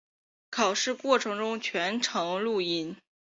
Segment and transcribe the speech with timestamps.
[0.49, 2.97] 考试过程中全程录音。